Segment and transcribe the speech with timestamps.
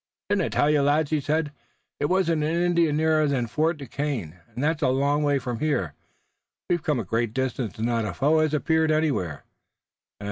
[0.29, 1.51] "Didn't I tell you, lads," he said,
[1.99, 5.93] "there wasn't an Indian nearer than Fort Duquesne, and that's a long way from here!
[6.71, 9.43] We've come a great distance and not a foe has appeared anywhere.